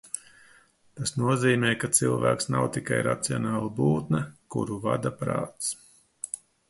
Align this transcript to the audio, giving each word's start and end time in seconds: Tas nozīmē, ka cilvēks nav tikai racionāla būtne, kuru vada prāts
Tas 0.99 1.11
nozīmē, 1.23 1.73
ka 1.83 1.89
cilvēks 1.97 2.49
nav 2.55 2.65
tikai 2.77 2.99
racionāla 3.09 3.69
būtne, 3.81 4.23
kuru 4.57 4.79
vada 4.87 5.13
prāts 5.21 5.71